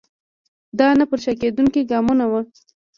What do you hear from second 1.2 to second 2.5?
شا کېدونکي ګامونه وو.